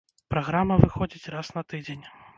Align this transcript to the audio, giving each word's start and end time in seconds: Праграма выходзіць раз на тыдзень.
Праграма 0.33 0.77
выходзіць 0.85 1.31
раз 1.37 1.47
на 1.59 1.67
тыдзень. 1.75 2.05